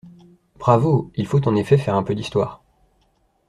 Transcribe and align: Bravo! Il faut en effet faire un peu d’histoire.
Bravo! 0.57 1.11
Il 1.13 1.27
faut 1.27 1.47
en 1.47 1.55
effet 1.55 1.77
faire 1.77 1.93
un 1.93 2.01
peu 2.01 2.15
d’histoire. 2.15 2.63